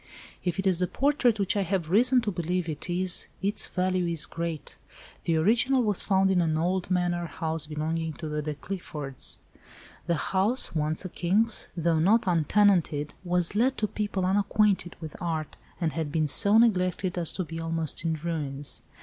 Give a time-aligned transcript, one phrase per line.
[0.43, 4.07] "If it is the portrait which I have reason to believe it is its value
[4.07, 4.75] is great.
[5.25, 9.37] The original was found in an old manor house belonging to the De Cliffords.
[10.07, 16.11] The house—once a king's—though not untenanted, was let to people unacquainted with art, and had
[16.11, 18.81] been so neglected as to be almost in ruins.